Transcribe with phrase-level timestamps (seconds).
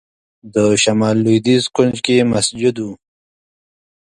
[0.53, 2.87] د شمال لوېدیځ کونج کې مسجد و.